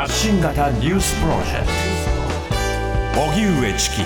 [0.00, 1.66] 発信型ニュースプロジェク
[3.14, 3.20] ト。
[3.20, 3.96] 荻上チキ。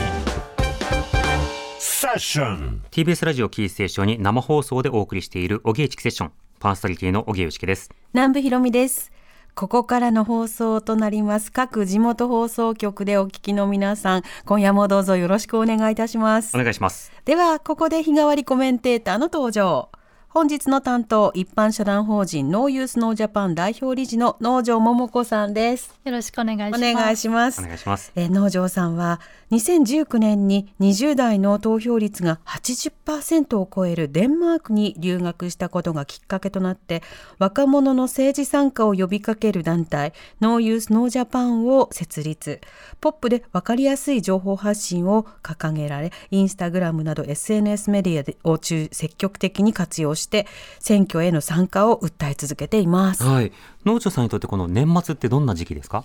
[1.78, 2.82] セッション。
[2.90, 6.32] TBS ラジオキーステーションに生放送でお送りしている荻上チキセッション。
[6.58, 7.92] パーソナリティの荻上チキです。
[8.12, 9.12] 南部ひろみです。
[9.54, 16.56] ここからの放送となります各地元放送局でお聞きの皆さん、今夜もどうぞよろしくお願いいたします。
[16.56, 16.58] お。
[16.58, 17.12] 願いします。
[17.24, 19.90] では、ここで日替わりコメンテーターの登場。
[20.34, 25.94] 本日の担当、一般社団法人ノーユースノージャパン代表理事の農場桃子さんです。
[26.02, 26.80] よろしくお願いしおます。
[26.82, 27.64] 願いしますお。
[27.64, 29.20] 願いしますえー農場さんは
[29.52, 37.02] 2019年に20代の投票率が80%を超えるデンマークに留学したことがきっかけとなって
[37.38, 42.60] 若者の政治参加を呼びかける団体ノーユースノージャパンを設立
[43.00, 50.46] ポップで分かりやすい情報発信を掲げられインスタグラムなど SNS メディアでを中積極的に活用してして
[50.80, 53.22] 選挙への参加を訴え続けています。
[53.24, 53.52] はい
[53.86, 56.04] 農場さんにとってこの年末ってどんな時期ですか？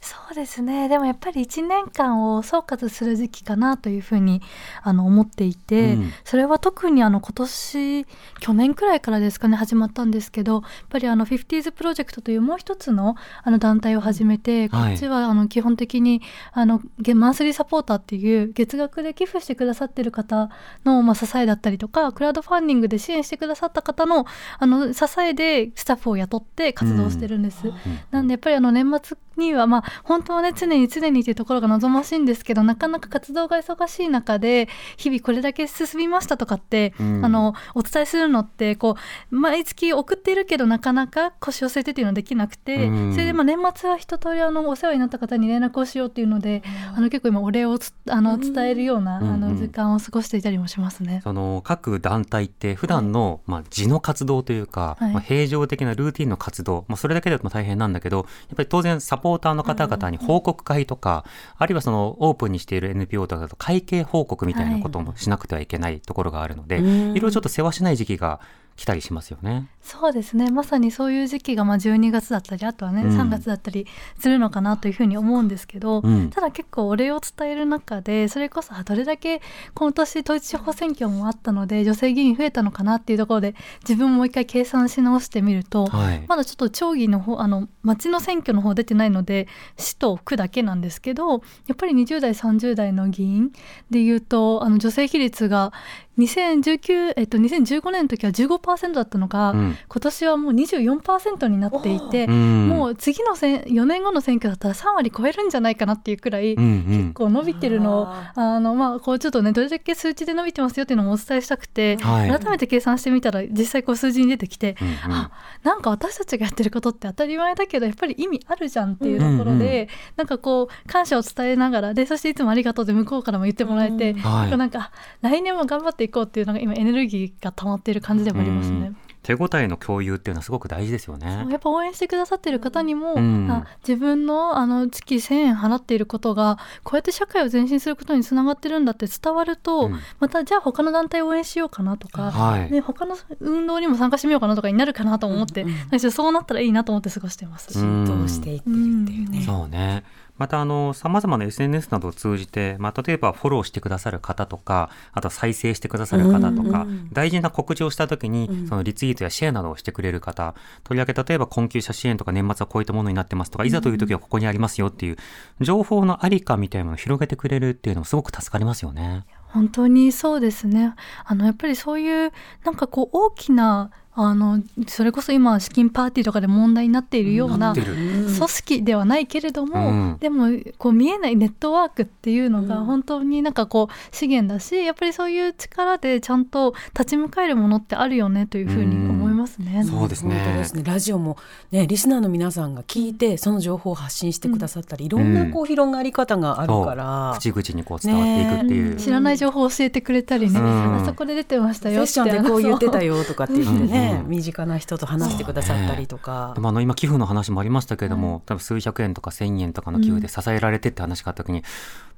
[0.00, 0.88] そうですね。
[0.88, 4.40] でもやっぱり1年間を総括する時期かなというふうに
[4.82, 6.12] あの思っていて、うん。
[6.24, 8.06] それは特にあの今年
[8.40, 14.90] 去年くらいからですかね始まったんですけど、やっぱりあの 50s プロジェクトというもう一つのあの団体を始めて、はい。
[14.92, 20.50] こっちはあの基本的にあのゲマンスリーサポーターっていう月額で寄付してくださってる方
[20.84, 24.26] のまあ支えだったりとか、クラウドファンディングで支援してくださった方の
[24.58, 27.72] あの支えでスタッフを雇って活動してるんです。
[28.10, 37.24] なんでやっぱりあの年末にはまあ本当はね常に常にというところが望ましいんですけどなかなか活動が忙しい中で日々これだけ進みましたとかって、うん。
[37.24, 38.96] あのお伝えするのってこ
[39.30, 43.12] う毎月送っているけどなかなか腰を据えてっていうのはできなくて、うん。
[43.12, 46.62] それでまあ年末は一通りあのお世話になった方に連絡をしようっていうので、
[46.94, 51.20] あの結構今お礼をつあの伝えるような、うんあの時間を過ごしていたりもしますね。
[51.22, 55.12] その各団体って普段の、まあ、地の活動というか、はい。
[55.12, 61.24] まあ、平常的なルーティンの活動、まあ、それだけでも大変なんだけどやっぱり当然サポーターの方々に報告会とか、
[61.58, 66.86] あるいはそのオープンにしている NPO とかだと会計報告みたいなこともしなくてはいけないところがあるので、うん。
[66.86, 68.40] いろいろちょっと世話しない時期が
[68.78, 69.68] 来たりしますよね。
[69.82, 70.52] そうですね。
[70.52, 73.20] まさにそういう時期がまあ12月だったりあとはね、うん。
[73.20, 73.88] 3月だったり
[74.20, 76.30] するのかなというふうに思うんですけど、うん。
[76.30, 79.42] ただ結構お礼を伝える中でそれこそあどれだけ
[79.74, 86.24] 今年統一地方選挙もあったので女性議員増えたのかなっていうところで自分もう一回計算し直してみると、はい。
[86.28, 91.38] まだちょっと町議の方あの町の選挙の方出てないので市と区だけなんですけどや
[91.72, 93.50] っぱり20代30代の議員
[93.90, 95.72] でいうとあの女性比率が
[96.18, 99.76] 2019、えっと、2015年の時は15%だったのが、うん。
[99.88, 102.68] 今年はもう24%になっていて、うん。
[102.68, 106.66] もう次のせん4年後の選挙だったら3割超えるんじゃないかなっていうくらい、うんう
[107.10, 107.12] ん。
[107.14, 112.30] こう伸びてるのをああの、まあ、こうちょっとねどれだけ数値で伸びてますよっていうのもお伝えしたくて、はい。
[112.30, 115.16] 改めて計算してみたら実際こう数字に出てきて、うんうん。
[115.16, 115.30] あ
[115.62, 124.56] なんか私たちがやってることって当たり前だけどやっぱり意味あるじゃんっていうところで、うんなんかこう感謝を伝えながらでそしていつもありがとうって向こうからも言ってもらえて、うんはい。
[124.56, 124.92] なんかあ
[125.22, 128.92] 来年も頑張っていこうっていうのが今エネルギーが溜まっている感じでもありますね。
[129.22, 131.46] 手応えの共有っていうのはすごく大事ですよね。
[131.50, 147.78] やっぱ応援してくださってる方にも、うんあ自分のあの月1,000円払っていることがこうやって社会を前進することにつながってるんだって伝わると、うんまたじゃあ他の団体を応援しようかなとか、はいね、他の運動にも参加してみようかなとかになるかなと思って、うんうんそうなったらいいなと思って過ごしてます。
[147.78, 149.42] うん浸透していってるっていうね。
[149.44, 150.04] そうね。
[150.38, 158.68] またあの様々な SNS などを通じて、まあ、例えばフォローしてくださる方とかあと再生してくださる方とか、うんうん大事な告知をした時に、うん。
[158.68, 160.54] そのリツイートやシェアなどをしてくれる方
[160.84, 165.16] とりわけ例えば困窮者支援とか年末はこういったものになってますとかいざという時はここにありますよっていう
[165.60, 169.24] 情報のありかみたいなものを広げてくれるっていうのもすごく助かりますよね。
[169.58, 170.94] 本当にそうですね。
[171.24, 172.32] あのやっぱりそういう
[172.64, 180.16] なんかこう大きなあのそれこそ今資金パーティーとかで問題になっているような組織ではないけれども、うん。
[180.18, 182.84] でもこう見えないネットワークっていうのがうん。
[182.84, 189.84] 本当になんかこう資源だしやっぱりそういう力でちゃんと立ち向かえるものってあるよねというふうに思いますね。
[189.84, 190.36] そうですね。
[190.36, 190.82] 本当ですね。
[190.84, 191.36] ラジオも
[191.72, 197.34] ね、リスナーの皆さんが聞いて、その情報を発信してくださったり、いろんなこう広がり方があるから。
[197.38, 198.94] 口々にこう伝わっていくっていう。
[198.94, 200.94] ね知らない情報を教えてくれたりね、うん。
[200.96, 202.10] あそこで出てましたセよって。
[202.10, 204.30] ッションでこう言ってたよよとかって言ってね、うん。
[204.30, 206.52] 身近な人と話してくださったりとか。
[206.54, 206.60] で。
[206.60, 211.62] もあの今寄付の話もありましたけれども、多分数百円とか千円とかの寄付で支えられてって話があった時に、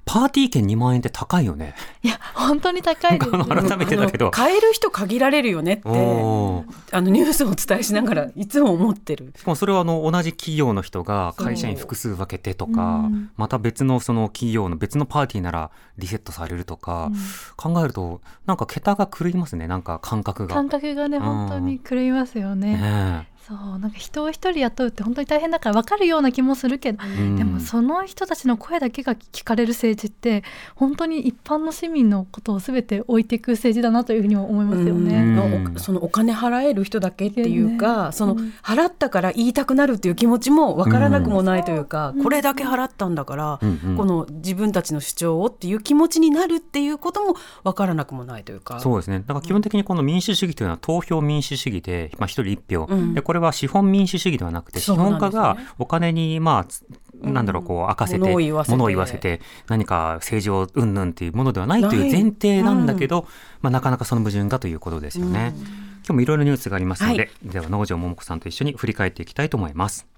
[0.04, 1.74] パーティー券2万円って高いよね。
[2.02, 9.32] いや本当に高いです、ね、改めてだけど買える人限られるよねってあのニュースをお伝えしながらいつも思ってる。
[9.36, 17.12] しかもそれはあの同じ企業の人が会社員複数分けてとかうんまた別のその企業の別のパーティーならリセットされるとか、
[17.56, 20.54] 考えるとなんか桁が狂いますねなんか感覚が。
[20.54, 22.76] 感覚がねうん本当に狂いますよね。
[22.76, 27.36] ねえそうなんか人を一人雇うって本当に大変だから分かるような気もするけど、うん。
[27.36, 30.44] でもその人たちの声だけが聞かれる政治って
[30.74, 35.20] 本当に一般の市民のことを全て置いていく政治だなというふうにも思いますようね。
[35.22, 35.36] ん。
[35.36, 38.12] んおそのお金払える人だけっていうか、ね。
[38.12, 38.52] そのうん。
[38.62, 42.22] 払ったから言いたくなるっていう気持ちもわからなくもないというか、うん。
[42.22, 43.58] これだけ払ったんだから、
[43.96, 47.34] この自分たちの主張をっていう気持ちになるっていうことも
[47.64, 48.80] わからなくもないというか。
[48.80, 49.20] そうですね。
[49.20, 53.14] だから基本的にこの民主主義というのは投票民主主義で、まあ一人一票、うん。
[53.14, 56.84] で、これは資本民主主義ではなくて、資本家がお金に、まあつ、
[57.22, 63.28] なんだろう、こう、明かせて、物を言わせて物を言わせて、何か政治をうんぬんっていうものではないという前提なんだけど、
[63.60, 65.54] まあなかなかその矛盾がということですよね。
[65.98, 70.08] 今日もいろいろニュースがありますので、はでは農場桃子さんと一緒に振り返っていきたいと思います。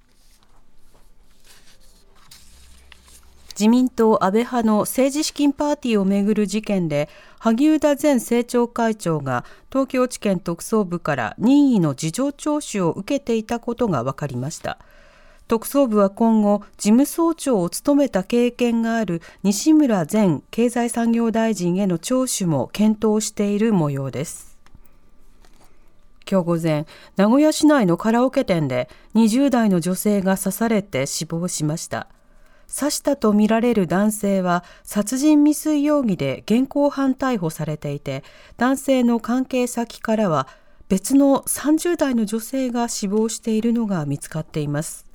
[3.58, 7.08] 自民党安倍派の政治資金パーティーをめぐる事件で
[7.38, 14.78] 萩生田前政調会長が東京地検特捜部から任意の事情聴取を受けていたことが分かりました。
[15.48, 24.56] 特捜部は今後事務総長を務めた経験がある西村前経済産業大臣への聴取も検討している模様です。
[26.30, 32.06] 今日午前名古屋市内のカラオケ店で20代の女性が刺されて死亡しました。
[32.74, 38.24] 刺したとみられる男性は殺人未遂容疑で現行犯逮捕されていて
[38.56, 40.48] 男性の関係先からは
[40.88, 45.06] 別の30代の女性が死亡しているのが見つかっています。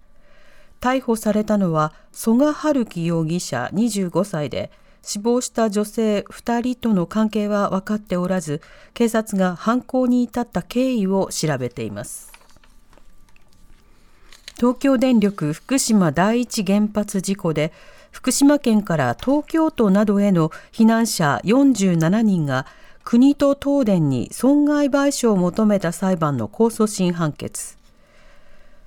[0.80, 4.72] 逮捕されたのは曽我春樹容疑者25歳で
[5.02, 8.62] 死亡した女性2人との関係は分かっておらず
[8.94, 12.37] 警察が犯行に至った経緯を調べています。
[14.58, 17.72] 東京電力福島第一原発事故で
[18.10, 22.66] 福島県から東京都などへの避難者47人が
[23.04, 27.78] 国と東電に損害賠償を求めた裁判の控訴審判決。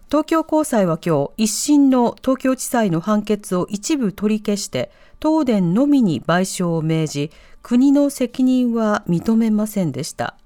[0.09, 4.91] 東京高裁は今日一審の東京地裁の判決を一部取り消して
[5.23, 7.31] 東電のみに賠償を命じ
[7.63, 10.37] 国の責任は認めませんでした。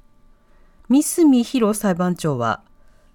[0.91, 2.61] 三角博裁判長は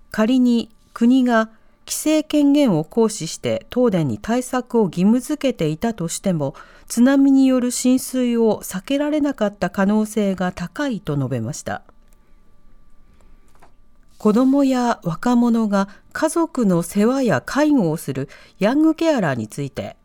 [0.09, 1.51] 仮に国が
[1.89, 6.53] 規制権限を行使して東電に対策を義務付けていたとしても
[6.87, 11.81] 津波による浸水を避けられなかった可能性が高いと述べました。
[14.19, 19.95] 子どもや若者が家族の世話や介護をするヤングケアラーについて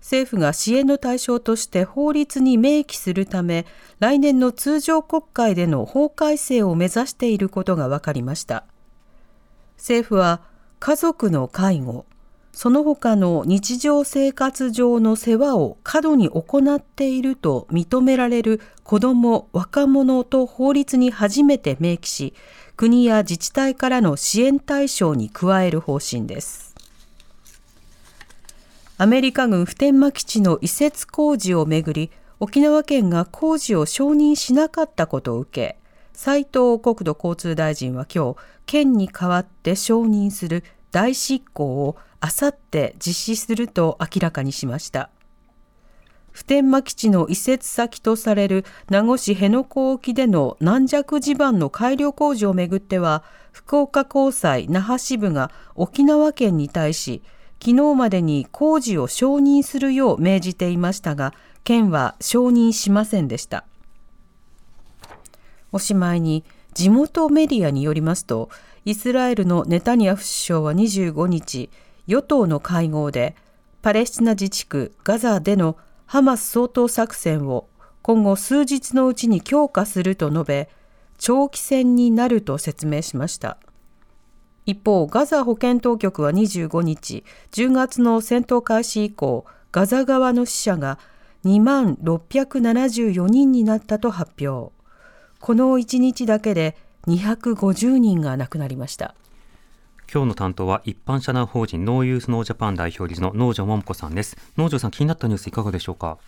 [0.00, 3.66] 政府が支援の対象として法律に明記するため
[3.98, 8.64] 来年の通常国会での法改正を目指していることが分かりました。
[9.76, 10.48] 政府は
[10.80, 12.06] 家族の介護
[12.52, 22.34] その他の日常生活上の世話を過度に行っていると認められる子ども・若者と法律に初めて明記し
[22.76, 26.74] 国や自治体からの支援対象に加える方針です。
[28.96, 35.79] アメリカ軍普天間基地の移設工事をめぐり沖縄県が工事を承認しなかったことを受け
[36.22, 38.36] 斉藤国土交通大臣は今日
[38.66, 45.08] 県に代わって承認する大執行をあさって実施すると明らかにしました。
[46.30, 57.22] 普天間基地の移設先とされる名護市辺野古沖での軟弱地盤の改良工事をめぐっては福岡高裁那覇支部が沖縄県に対し
[57.64, 61.32] 昨日までに工事を承認するよう命じていましたが
[61.64, 63.64] 県は承認しませんでした。
[65.72, 68.48] おしまいに地元メディアによりますと
[68.84, 71.70] イスラエルのネタニヤフ首相は25日
[72.06, 73.36] 与党の会合で
[73.82, 77.68] パレスチナ自治区ガザでのハマス掃討作戦を
[78.02, 80.68] 今後数日のうちに強化すると述べ
[81.18, 83.58] 長期戦になると説明しました。
[84.66, 90.98] 一方ガザ保健当局は25日10月の戦闘開始以降ガザ側の死者が
[91.44, 94.72] 2万674人になったと発表。
[95.40, 99.14] この1日だけで250人が亡くなりました。
[100.12, 104.36] 今日の担当は一般社団法人ノーユースノージャパン代表理事の農場桃子さんです。
[104.58, 106.18] 農場さん気になったニュースいかがでしょうか？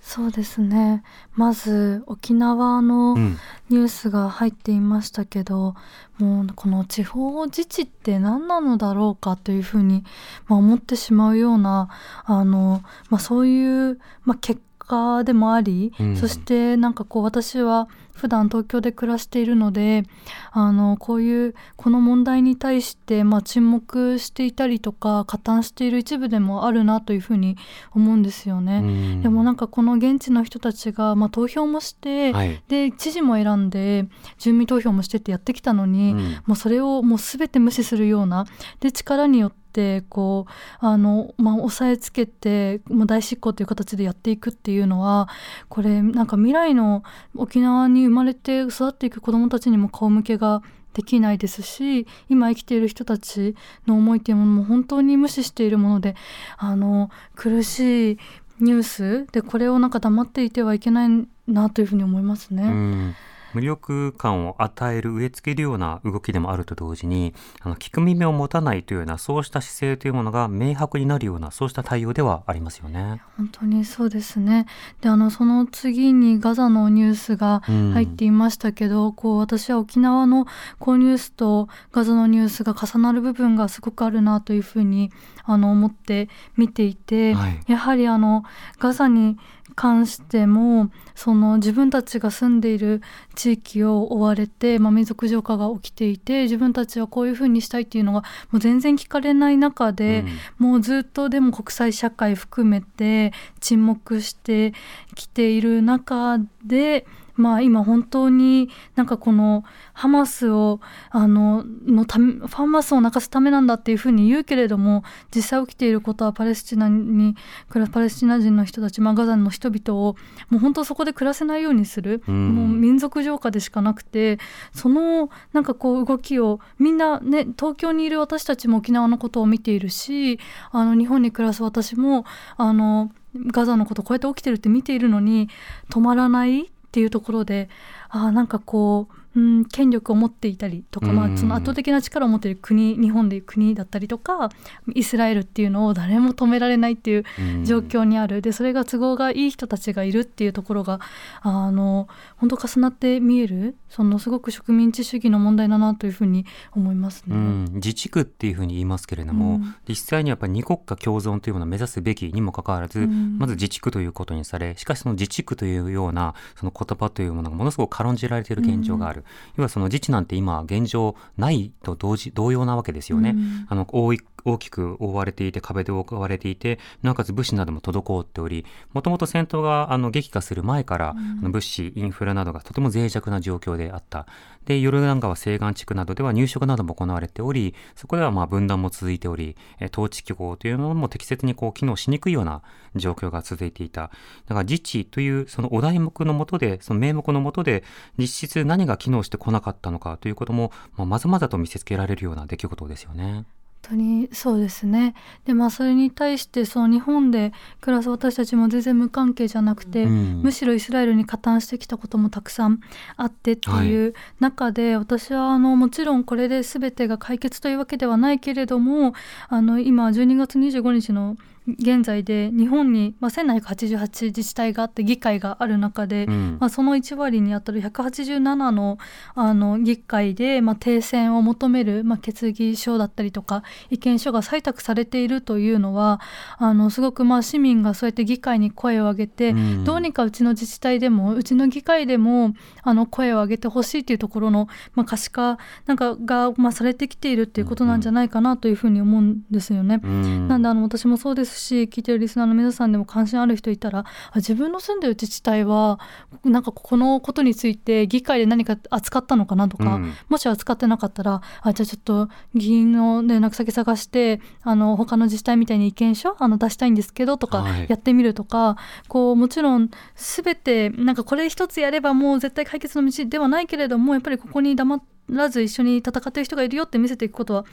[0.00, 1.02] そうですね。
[1.34, 3.38] まず沖縄のうん。
[3.68, 5.74] ニュースが入っていましたけど、
[6.18, 10.02] もうこの地方自治って何なのだろうかというふうに、
[10.46, 11.90] まあ、思ってしまうような
[12.24, 16.16] あの、まあ、そういう、まあ、結果でもあり、うん。
[16.16, 20.04] そしてなんかこう私は普段東京で暮らしているので
[20.50, 27.56] あのこういうこの問題に対して、まあ、沈黙していたりとか加担している一部でもあるなというふうに
[27.92, 29.20] 思うんですよね。
[29.22, 34.06] でもなんかこの現地の人たちが、まあ、投票もして、はい、で知事も選んで
[34.38, 38.46] 住民投票もしてってやってきたのに、うん、もうそれをもう全て無視するような
[38.80, 45.30] で力によってってこうあの、まあ、押さえつけてもう大執行という形でやっていくっていうのは
[45.70, 47.02] これなんか未来の
[47.34, 50.62] 沖縄に生まれて育っていく子どもたちにも顔向けが
[50.94, 53.54] できないですし今生きている人たち
[53.86, 56.14] の思いっていうものも本当に無視しているもので
[56.58, 58.18] あの苦しい
[58.60, 63.14] ニュースでこれをなんか黙っていてはいけないなというふうに思いますね。
[63.54, 73.22] 無力感を与える植え付けるような動きでもあると同時にあの聞く耳を持たないというようなそうした姿勢というものが明白になるようなそうした対応ではありますよね。
[73.36, 74.66] 本当にそうですね。
[75.00, 77.60] であのその次にガザのニュースが
[77.94, 80.46] 入っていましたけど、うん、こう私は沖縄の
[80.78, 85.10] こうニュースとガザのニュースが重なる部分がすごくあるなというふうに
[85.44, 88.44] あの思って見ていて、はい、やはりあの
[88.78, 89.38] ガザに
[89.74, 93.02] 関してもその自分たちが住んでいる
[93.34, 100.24] 地域を追われて、まあ、民族浄化が起きていて自分たちはこういうふうにしたいっていうのがもう全然聞かれない中で、
[100.60, 104.72] うん、もうずっとでも国際社会含めて沈黙して
[105.14, 107.06] きている中で。
[107.42, 110.80] まあ、今本当になんかこのハマスを
[111.10, 115.02] あののためハマスを泣かすためなんだっていうふうに言うけれども
[115.34, 117.34] 実際起きていることはパレスチナに
[117.68, 120.14] 暮らすパレスチナ人の人たち、まあ、ガザの人々を
[120.50, 124.38] もう本当そこで暮らせないようにする、うん、もう民族浄化でしかなくて
[124.72, 130.38] そのなんかこう動きをみんなね東京にいる私たちも沖縄のことを見ているし
[130.70, 132.24] あの日本に暮らす私も
[132.56, 135.48] あのガザのことこうやって起きてるって見ているのに
[135.90, 137.70] 止まらないっていうところで
[138.10, 144.50] あなんかこううん、権力を持っていたりとか、まあ、その圧倒的な力を持っている国日本でいう国だったりとか
[144.94, 147.24] イスラエルっていうのを誰も止められないっていう
[147.64, 148.42] 状況にある。
[148.42, 151.00] でそれが都合がいい人たちがいるっていうところが
[151.40, 169.21] あの本当重なって見えるそのすごく植民地主義の問題だなというふうに思いますね、うん、自治区っていうふうに言いますけれども、うん、実際にやっぱり二国家共存というものを目指すべきにもかかわらず、うん、まず自治区ということにされしかしその自治区というようなその言葉というものがものすごく軽んじられている現状がある。
[169.56, 173.30] 要はその自治なんて今現状ないと同時同様なわけですよね。
[173.30, 184.26] うん、あの大大きく覆われていて壁で覆われていてなおかつ物資なども滞っておりもともと戦闘があの激化する前から、うん、物資インフラなどがとても脆弱な状況であった。
[184.66, 189.56] でヨルダン川西岸地区などでは入植なども行われておりそこではまあ分断も続いており
[189.92, 192.62] 統治機構というのも適切にこう機能しにくいような
[192.94, 194.02] 状況が続いていた。
[194.02, 197.82] だから自治というそのお題目のもとでその名目のもとで
[198.18, 203.44] 実質何が機能してこなかったのかということも、まあ、まざまざと見せつけられるような出来事ですよね。
[203.82, 205.14] 当にそうですね。
[205.44, 212.80] でまあそれに対してその日本で暮らす私たちも全然無関係じゃなくて、うん、むしろイスラエルに加担してきたこともたくさん
[213.16, 219.14] あってっていう中で、はい、私はあのもちろんこれで全てが解決というわけではないけれども
[219.48, 221.36] あの今12月25日の
[221.66, 228.98] 現在で日本に、まあ、1788自治体があって議会がある中で、うん、まあ、その1割にあたる187の
[229.34, 236.20] あの議会で、まあ、停戦を求める、まあ、決議書だったりとか意見書が採択されているというのは
[236.58, 250.00] あのすごくまあ市民がそうやって議会に声を上げて、うん、どうにかうちの自治体でもうちの議会でもあの声を上げてほしいというところの、まあ、可視化なんかが、まあ、されてきているということなんじゃないかなというふうに思うんですよね。
[250.02, 254.04] うん、なんであの私もそうですですし聞いてるリスナーの皆さんでも関心ある人いたら
[254.34, 256.00] 自分の住んでる自治体は
[256.44, 277.64] なんかこのことについて議会で何か扱ったのかなとか、うん、もし扱ってなかったらあじゃあちょっと議員の連絡先探してあの他の自治体みたいに意見書あの出したいんですけどとかやってみるとか、はい、こうもちろん全てなんかこれ一つやればもう絶対解決の道ではないけれどもやっぱりここに黙ってらず一緒に戦っている人がいるよって見せていくことは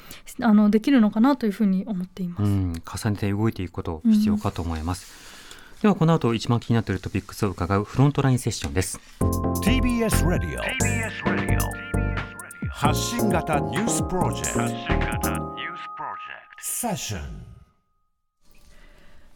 [0.42, 2.42] あのできるのかなというふうに思っています。
[2.44, 5.76] 重ねて動いていくこと必要かと思います。
[5.76, 9.00] うん、ではこの後一番気になっているトピックスを伺うフロントラインセッションです。
[9.64, 10.62] TBS ラディオ
[12.70, 14.90] 発信型ニュースプロジェクト
[16.62, 17.49] セッション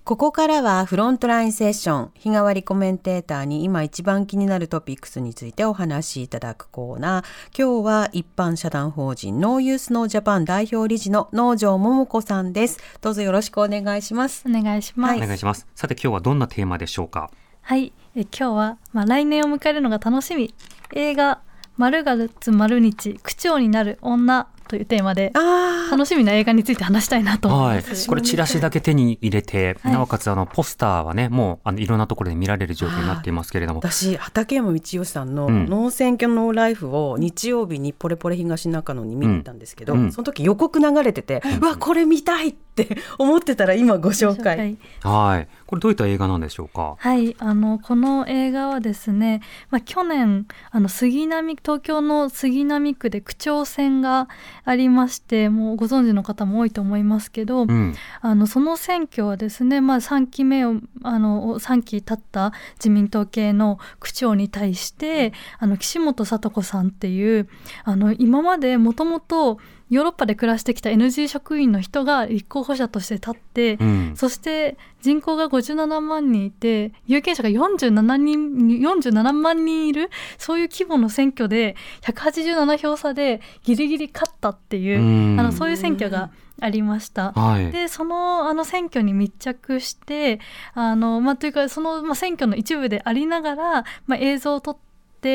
[0.06, 7.24] ここからはフロントラインセッション日替わりコメンテーターに今一番気になるトピックスについてお話しいただくコーナー。
[7.58, 12.80] 今日は一般社団法人ノーユースノージャパン代表理事の農場桃子さんです。
[13.00, 14.44] どうぞよろしくお願いします。
[14.46, 15.66] お願いします、はい、お願いします。
[15.74, 17.32] さて今日はどんなテーマでしょうか？
[17.62, 17.94] はい。
[18.14, 20.54] え今日は、まあ、来年を迎えるのが楽しみ。
[20.94, 21.40] 映画
[21.78, 27.48] 「丸月丸日区長になる女」というテーマであ楽しみな映画について話したいなと。
[27.48, 27.68] 思い。
[27.68, 27.84] はい。
[27.84, 29.94] ます。、これチラシだけ手に入れて、はい。
[29.94, 40.12] なおかつあのポスターはねもうあのいろんなところで見られる状況になっていますけれども、私畠山道義さんのうん「ノー選挙ノーライフ」を日曜日にポレポレ東中野に見に行ったんですけど、うん。
[40.12, 44.78] その時予告流れてて、うわこれ見たいって思ってたら今ご紹介。
[45.02, 46.96] はい、これどういった映画なんでしょうか？
[46.98, 54.28] はい、あのこの映画はですね、まあ、去年あの杉並東京の杉並区で区長選が
[54.66, 67.50] ありましてもうご存知の方も多いと思いますけど、うん、あのその選挙はですね、まあ、3期目をあの3期経った自民党系の区長に対してあの岸本聡子さんっていう
[67.84, 69.60] あの今までもともと
[69.94, 85.40] ヨーロッパで暮らしてきた NG 職員の人が立候補者として立って、うん、そして人口が57万人いて有権者が47人47万人いるそういう規模の選挙で187票差でギリギリ勝ったっていう、うん。
[85.40, 87.32] あのそういう選挙がありました。
[87.34, 90.40] はい、でそのあの選挙に密着して
[90.74, 94.82] あの、まあ、というかその、まあ、選挙の一部でありながら、まあ、映像を撮って、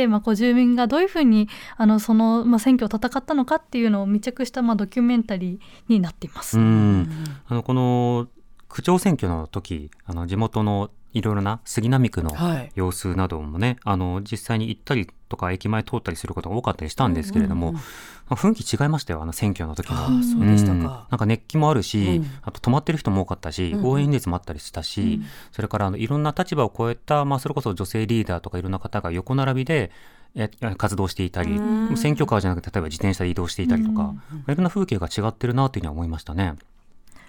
[0.06, 6.58] まあ、こう住民がどういうふうにあのその、まあ、選挙を戦ったのかっていうのを密着した、まあ、ドキュメンタリーになっています。
[6.58, 7.08] うん、
[7.48, 8.28] あのこの
[8.68, 12.72] 区長選挙の時、あの地元のいろいろな杉並区のはい。
[12.74, 17.84] 様子などもね、あの実際に行ったりとか駅前通ったりすることが多かったりしたんですけれども、うんうんうん。
[18.28, 19.96] まあ雰囲気違いましたよあの選挙の時の。
[20.22, 20.82] そうでしたうん。
[20.82, 21.06] か。
[21.10, 22.30] なんか熱気もあるし、うん。
[22.42, 23.86] あと泊まってる人も多かったし、うんうん。
[23.86, 25.24] 応援演説もあったりしたし、うん。
[25.52, 29.90] それからあのいろんな立場を超えた、まあ、それこそ女性リーダーとかいろんな方が横並びで
[30.34, 31.96] え活動していたり、うん。
[31.96, 34.14] 選挙カーじゃなくて例えば自転車で移動していたりとか、
[34.46, 36.54] いろんな風景が違ってるなというふうには思いましたね。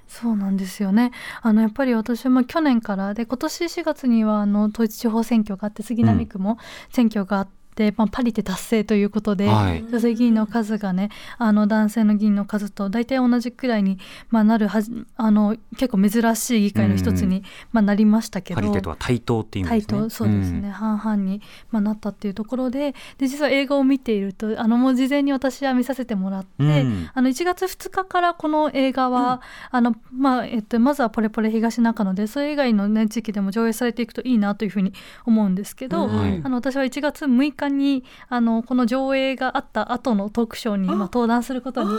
[0.10, 1.12] そうなんですよね。
[1.44, 6.58] あのやっぱり私も去年からで今年4月にはあの統一地方選挙があって杉並区も
[6.92, 7.48] 選挙があっ
[7.80, 9.86] て、まあ、パリで達成ということで、はい。
[9.90, 13.98] 女性議員の数がねあの男性の議員の数と大体同じくらいに、
[14.30, 18.60] まあ、なるはじあの結構珍しい議会の一つに、まあ、なりましたけど。
[18.60, 19.94] パリテとは対等っていう意味ですね。
[19.94, 27.10] 対等そうですね、半々に、まあ、なったっていうところでで実は映画を見ているとあのもう事前に私は見させてもらって、うん。
[27.14, 34.94] あの1月2日からこの映画は、あのまあえっと、まずはポレポレ東中野でそれ以外の、ね、地域でも上映されていくといいなというふうに
[35.26, 41.90] 思うんですけど、あの私は1月6日にあのこの上映があった後のトークショーにあまあ登壇することに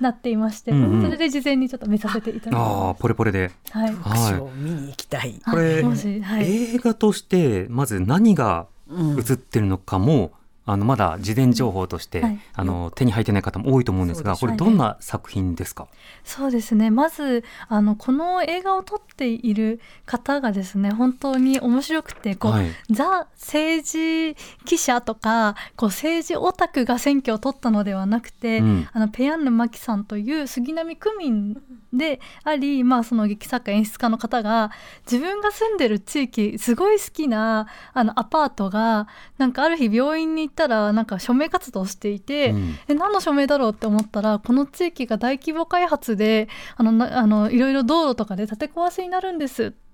[0.00, 3.48] なっていまして、うんうんそれで事前にちょっと見させていただきああまポレポレで。
[3.48, 3.56] す。
[3.70, 5.40] はい特賞を見に行きたい。
[5.44, 10.32] これあもしはい映画としてまず何がうん映ってるのかも、
[10.66, 12.38] あのまだ事前情報として、はい。
[12.52, 15.86] あの手に入ってない方も多いと思うんですが、そうこれどんな作品ですか？
[16.24, 16.90] そうですね。
[16.90, 22.66] まずあのこの映画を撮っている方がですね本当に面白くてこう、はい。
[22.90, 28.88] ザ政治記者とかこう政治オタクが選挙を取ったのではなくて、うん。
[28.92, 34.70] あのペヤンヌマキさんという杉並区民であり、まあ、その劇作家演出家の方が
[35.10, 39.06] 自分が住んでる地域すごい好きなあのアパートが
[39.38, 42.78] なんかある日病院に行ったらなんか署名活動をしていて、うん。
[42.88, 49.85] え何の署名だろうって思ったらこの地域が大規模開発であのなあのいろいろ道路とかで建て壊しになるんですって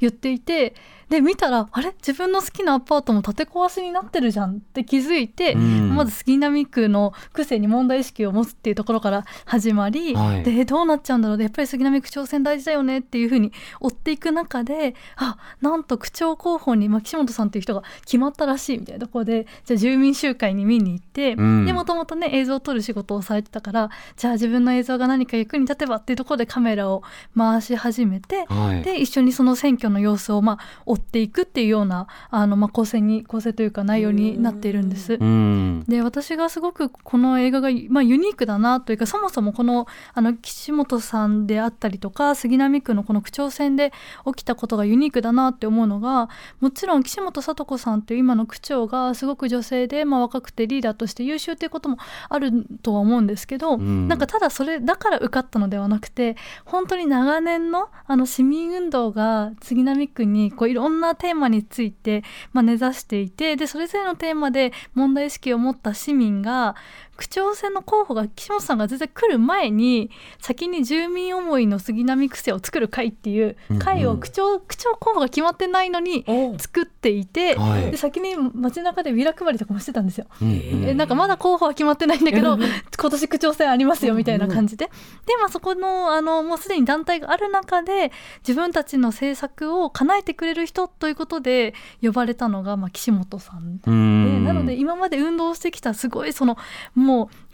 [0.00, 0.74] 言っていて
[1.08, 1.94] で見たらあれ？
[2.06, 5.96] 自分の好きなアパートも建て壊しになってるじゃんって気づいて、うん。
[5.96, 10.42] まず杉並区の区政に問題意識を持つっていうところから始まり、はい。
[10.42, 11.38] でどうなっちゃうんだろう？
[11.38, 21.64] でやっぱり杉並区長選大事だよねっていうふうに追っていく中であなんと区長候補に、まあ、岸本さんっていう人が決まったらしいみたいなところでじゃあ住民集会に見に行って、うん。
[21.64, 27.02] でもともとね映像を撮る仕事をされてたからじゃあ自分の映像が何か役に立てばっていうところでカメラを
[27.34, 28.82] 回し始めて、はい。
[28.82, 35.14] で一緒にその選挙の様子をまあ追っていくっていうようなあの、まあ、構成に構成というか内容になっているんです。
[35.14, 35.84] うん。
[35.88, 43.92] で私がすごくこの映画が、まあ、ユニークだなというかそもそもこのあの岸本さんであったりとか杉並区のこの区長選で
[44.26, 46.28] 起きたことがユニークだなって思うのが
[46.60, 52.50] もちろん岸本聡子さんという今の区長がすごく女性で、まあ、若くてリーダーとして優秀ということもある
[52.82, 62.22] とは思うんですけど、うんなんかただそれだから受かったのではなくて本当に長年のあの市民運動が杉並区にこういろんなテーマについて、
[62.52, 66.76] まあ、根ざしていてでそれぞれのテーマで問題意識を持った市民が
[67.18, 70.08] 区長選の候補が岸本さんが全然来る前に
[70.40, 74.14] 先に住民思いの杉並区政を作る会っていう会うんうん。
[74.14, 76.24] を区長,、区長候補が決まってないのに
[76.58, 77.90] 作っていて、はい。
[77.90, 80.26] で先に街中でビラ配りとかもしてたんですよ。
[80.40, 80.48] うん
[80.86, 88.12] えなんかまだ候補は決まってないんだけど今年区長選ありますよみたいな感じで、でまあそこのあのもうすでに団体がある中で
[88.46, 93.78] 自分たちの政策を叶えてくれる人ということで呼ばれたのが、まあ、岸本さん。
[93.78, 94.44] でうん。
[94.44, 96.56] なので今まで運動してきたすごいその
[96.94, 97.07] もう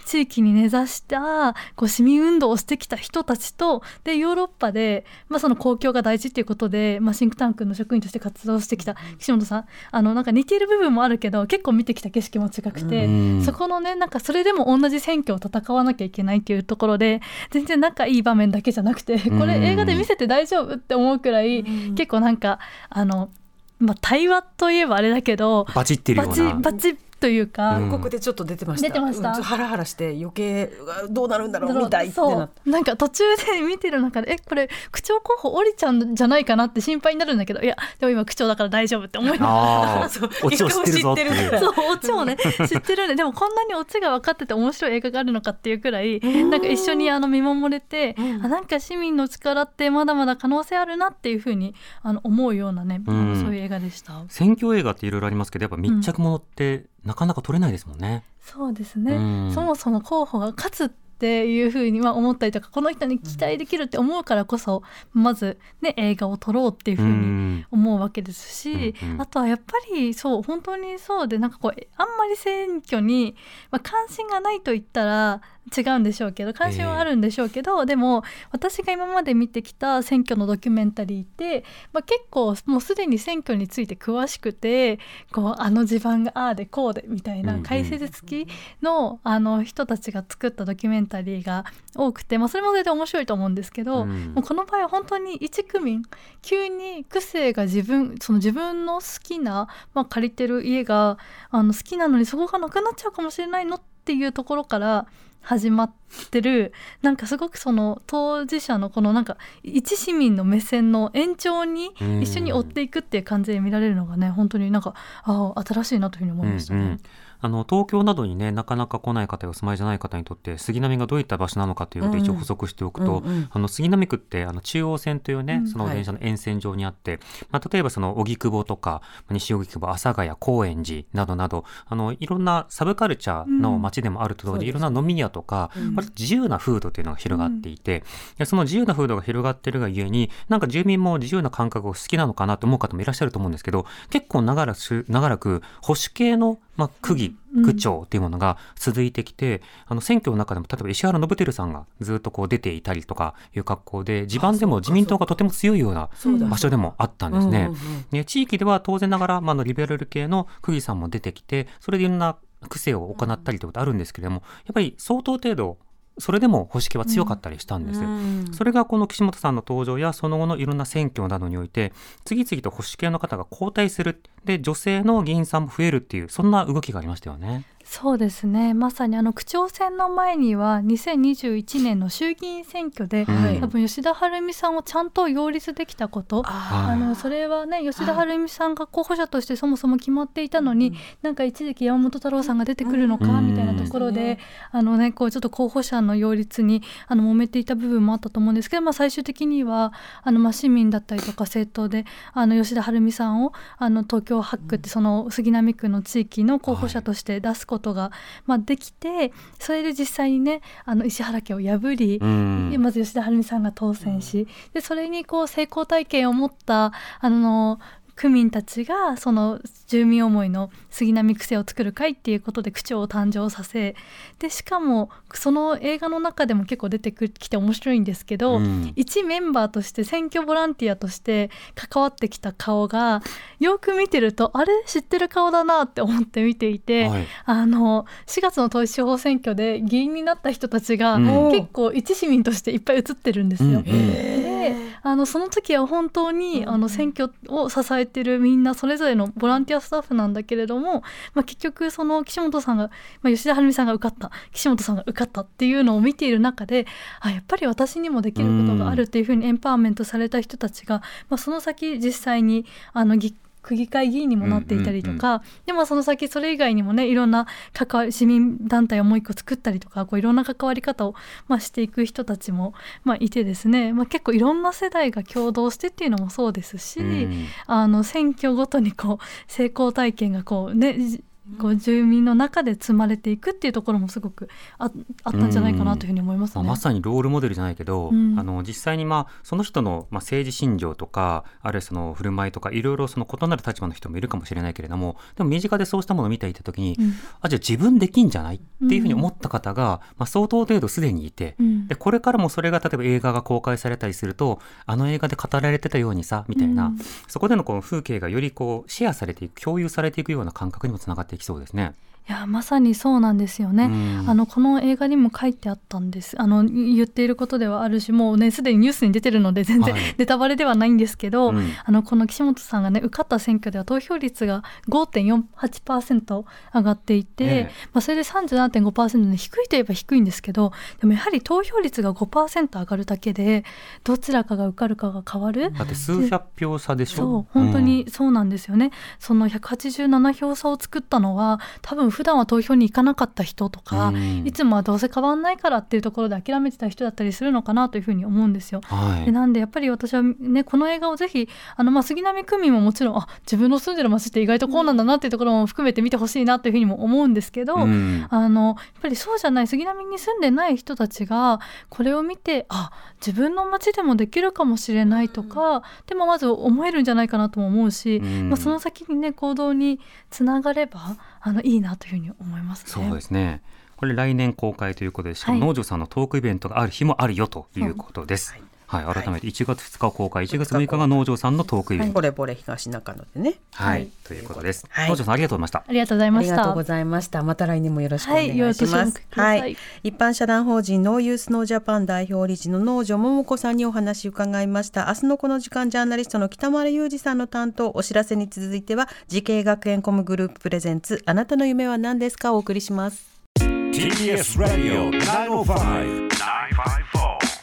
[0.05, 9.67] 地域に根ざしたこう市民運動をしてきた人たちとでヨーロッパで、まあ、その公共が大事っていうことで、まあ、シンクタンクの職員として活動してきた岸本さん。
[9.91, 13.43] あのなんか似ている部分もあるけど結構見てきた景色も違くて、うん。
[13.43, 21.65] そこのねなんかそれでも同じ選挙を戦わなきゃいけないっていうところで全然仲いい場面だけじゃなくてこれ映画で見せて大丈夫って思うくらい、
[21.95, 22.59] 結構なんか
[22.91, 23.31] あの、
[23.79, 27.91] まあ、対話といえばあれだけどバチってるよバチうなバチというか、うん。
[27.91, 28.89] ここでちょっと出てました。
[28.89, 29.33] 出てました。
[29.33, 30.71] うんハラハラして余計
[31.11, 32.71] どうなるんだろうみたいってなそう。
[32.71, 39.53] なんか途中で見てる中でえこれ区長候補降りちゃうんじゃないかなって心配になるんだけどいやでも今区長だから大丈夫って思いながら。
[39.53, 41.59] ああそうオチを知ってるぞっていう。
[41.59, 42.37] そうオチをね
[42.69, 54.23] 知ってるんででもこんなにオチが分かってて面白い映画があるのかっていうくらいなんか一緒にあの見守れて、あなんか市民の力ってまだまだ可能性あるなっていうふうにあの思うようなね、そういう映画でした。
[54.29, 58.25] 選挙映画っていろいろありますけどやっぱ密着ものってなかなか撮れないですもんね。
[58.41, 59.53] そうですね、うん。
[59.53, 67.67] そもそも候補が勝つっていうふうにまあ思ったりとかこの人に期待できるって思うからこそまず、ね、映画を撮ろうっていうふうにん。
[67.71, 69.23] 思うわけですし、うんうん。
[69.23, 73.37] あとはやっぱりそう本当にそうでなんかこうあんまり選挙に、
[73.71, 75.41] まあ、関心がないと言ったら
[75.77, 84.99] 違うんでしょうけど関心はあるんでしょうけど、でも私が今まで見てきた選挙のドキュメンタリーって、まあ、結構もうすでに選挙について詳しくて
[85.33, 88.49] こうあの地盤がああでこうでみたいなん解説付き
[88.83, 91.65] のあの人たちが作ったドキュメンタリーが
[91.97, 94.35] 多くて、まあ、それも全然面白いと思うんですけど、うん。
[94.35, 96.03] もうこの場合は本当に一区民
[96.43, 101.19] 急に区政が自分その自分の好きな、まあ、借りてる家が
[101.51, 105.07] あの好きなのにそこがなくなっちゃうかもしれないのっていうところから
[105.45, 105.93] 始まっ
[106.31, 116.81] てるなんかすごくその当事者のこのなんか一市民の目線の延長にうん一緒に追っていくっていう感じで見られるのがね本当になんかああ新しいなというふうに思いましたね。
[116.81, 117.01] うんうん
[117.45, 135.95] あの東京などにねなかなか来ない方やお住まいじゃない方にとって杉並がどういった場所なのかということを一応補足しておくと、うんうんあの杉並区ってあの中央線というね、うんその電車の沿線上にあって、まあ、例えばその荻窪とか西荻窪阿佐ヶ谷高円寺などなどあのいろんなサブカルチャーの街でもあると同時に、うんいろんな飲み屋とか、うん。
[136.19, 138.03] 自由な風土というのが広がっていて、
[138.39, 147.65] でその自由な風土が広がってるがゆえになんか住民も自由な感覚が好きなのかなと思う方もいらっしゃると思うんですけど結構長らく長らく保守系の、まあ、区議うん。
[147.65, 156.11] 区長っていうものが続いてきて、あの選挙の中でも例えば石原伸晃さんがずっとこう出ていたりとかいう格好で地盤でも自民党がとても強いような
[156.49, 157.59] 場所でもあったんですね。
[157.59, 158.05] うんうんうん。
[158.11, 162.37] で地域では当然ながら、まあ、あのリベラル系の区議さんも出てきてそれでいろんな
[162.69, 165.79] 区政を行ったりということあるんですけれどもやっぱり相当程度
[166.19, 168.01] それでも保守系は強かったりしたんです。
[168.01, 171.93] うんそれがこの岸本さんの登場やその後のいろんな選挙などにおいて
[172.25, 177.65] 次々と保守系の方が交代するで女性の議員さんも増えるっていうそんな動きがありましたよね。
[177.85, 178.73] そうですね。
[178.73, 183.61] まさにあの区長選の前には2021年の衆議院選挙で、はい。
[183.61, 186.43] 多分吉田晴美さんをちゃんと擁立できたこと。
[186.47, 193.49] ああのそれはね吉田晴美さんが候補者としてそもそも決まっていたのに、なんか一時期山本太郎さんが出てくるのかうん。
[193.49, 194.39] みたいなところで、
[194.73, 194.81] うん。
[194.81, 199.93] あのねこうちょっと候補者の擁立にあの揉めていた部分もあったと思うんですけど、まあ、最終的には
[200.23, 208.13] あのまあ市民だったりとか政党であの吉田晴美さんをあの東京8区ってその杉並区の地域の候補者として出すことが、
[208.47, 212.71] まあ、できてそれで実際にねあの石原家を破り、うん。
[212.71, 217.79] でまず吉田晴美さんが当選し、でそれにこう成功体験を持ったあの
[218.17, 223.97] 区民たちがその住民思いの杉並区政を作る会っていうことで区長を誕生させ
[224.39, 228.93] でしかもその映画の中でも結構出てきて面白いんですけど、うん。
[228.97, 233.23] 一メンバーとして選挙ボランティアとして関わってきた顔が
[233.59, 234.73] よく見てるとあれ？
[234.87, 237.27] 知ってる顔だなって思って見ていて、はい。
[237.45, 241.51] あの4月の統一地方選挙で議員になった人たちが、うん。
[241.51, 243.81] 結構一市民としていっぱい映ってるんですよ。
[243.81, 243.85] うん。
[243.85, 244.75] で
[245.05, 251.03] あのその時は本当にあの選挙を支えてるみんなそれぞれのボランティアスタッフなんだけれども、
[251.35, 252.91] まあ、結局その岸本さんが、
[253.21, 256.87] まあ、吉田晴美さんが受かった岸本さんが受かったっていうのを見ている中で
[257.21, 262.65] あやっぱり私にもできることがあるっていうふうにエンパワーメントされた人たちが、まあ、その先実際に
[262.95, 271.15] あの議区議会議員にもなっていたりとか、でもその先それ以外にもねいろんな関わり市民団体をもう一個作ったりとかこういろんな関わり方を、
[271.49, 277.47] まあ、していく人たちも、まあ、いてですね、まあ、結構いろんな世代が共同してっていうのもそうですし、うん。
[277.67, 281.25] あの選挙ごとにこう成功体験がこうねじ
[281.55, 284.91] こう住民の中で積まれていくっていうところもすごくあ
[285.23, 286.63] あったんじゃないかなというふうに思いますね。
[286.63, 288.39] まあ、まさにロールモデルじゃないけど、うん。
[288.39, 297.15] あの実際にまあその人のまあ政治信条とかあるいはその振る舞いとかいろいろその異なる立場の人もいるかもしれないけれどもでも身近でそうしたものを見ていた時に、うん。
[297.41, 301.89] あじゃあ自分できんじゃないっていうふうに思った方が、まあ、相当程度すでにいて、うん。
[301.89, 306.99] でこれからもそれが例えば映画が公開されたりするとあの映画で語られてたようにさみたいな、うん。
[307.29, 311.95] そこでのこの風景がよりこうシェアされていく共有されていくような感覚にもつながっていきそうですね。
[312.27, 313.85] いやまさにそうなんですよね。
[313.85, 313.89] う
[314.25, 314.31] ん。
[314.31, 316.41] あのこの映画にも書いてあったんです。
[316.41, 320.15] あの言っていることではあるしもうねすでにニュースに出てるので全然はい。
[320.17, 321.73] ネタバレではないんですけど、うん。
[321.85, 327.71] あのこの岸本さんがね受かった選挙では投票率が5.48%上がっていて、ええ。
[327.93, 333.65] まあ、それで37.5%で低いといえば低いんですけどでもやはり投票率が5%上がるだけで
[334.03, 335.73] どちらかが受かるかが変わる。
[335.73, 337.17] だって数百票差でしょ？
[337.17, 344.47] そう本当にそうなんですよね、その187票差を作ったのは多分普段は投票に行かなかった人とか、うん。
[344.47, 348.81] いつもはどうせ変わんないからっていうところで諦めてた人だったりするのかなというふうに思うんですよ。
[348.85, 349.27] はい。
[349.27, 358.27] でなんでやっぱり私はねこの映画をぜひあのまあ杉並区民ももちろんあ自分の住んでる街って意外とこうなんだなっていうところも含めて見てほしいなというふうにも思うんですけど、うん。
[358.31, 362.91] あのやっぱりそうじゃない杉並に住んでない人たちがこれを見てあ
[363.25, 368.49] 自分の街でもできるかもしれないとか、でもまず思えるんじゃないかなとも思うし、うん。
[368.51, 370.01] まあ、その先にね行動に
[370.31, 372.91] つながればあのいいなというふうに思いますね。
[372.91, 373.61] そうですね。
[373.97, 378.53] これ来年公開ということで、しかもはい農場さんのトークイベントがある日もあるよということです。
[378.53, 378.63] はい、
[379.03, 382.15] 改めて1月2日公開、1月6日が能條さんのトークイベント。
[382.15, 384.87] ポレポレ東中野でねはい、はいということです。
[384.89, 385.79] はい能條さんありがとうございました。
[385.87, 386.53] ありがとうございあました。
[386.53, 387.43] りがとうございました。
[387.43, 389.23] また来年もよろしくお願いします。
[389.31, 395.07] はい一般社団法人 NO YOUTH NO JAPAN 代表理事の能條桃子さんにお話を伺いました。
[395.09, 402.53] 明日のこの時間ジャーナリストの北丸雄二さんの担当お知らせに続いては慈慶学園 COMグループプレゼンツあなたの夢は何ですか？
[402.53, 403.35] お送りします。
[403.59, 407.54] TBS ラディオ905 954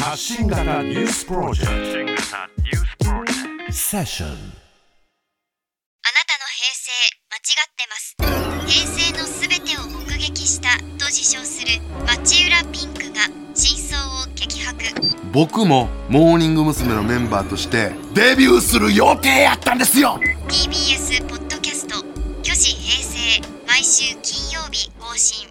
[0.00, 1.72] 発信型ニュースプロジェク
[2.16, 2.20] ト。
[3.72, 4.40] セッションあなた
[6.38, 6.90] の平成
[7.28, 8.16] 間違ってます。
[8.66, 11.72] 平成のすべてを目撃したと自称する
[12.06, 14.78] 町浦ピンクが真相を激白。
[15.32, 16.94] 僕もモーニング娘。
[16.94, 20.18] のメンバーとしてデビューする予定やったんですよ。
[20.48, 22.02] TBS ポッドキャスト
[22.42, 25.49] 「虚子平成」毎週金曜日更新